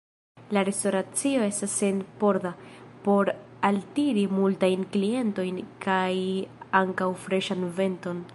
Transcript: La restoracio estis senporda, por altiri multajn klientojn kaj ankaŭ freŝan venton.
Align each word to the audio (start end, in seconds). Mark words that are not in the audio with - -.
La 0.55 0.61
restoracio 0.67 1.43
estis 1.47 1.75
senporda, 1.81 2.53
por 3.03 3.31
altiri 3.71 4.25
multajn 4.39 4.89
klientojn 4.97 5.61
kaj 5.87 6.17
ankaŭ 6.83 7.13
freŝan 7.29 7.69
venton. 7.81 8.27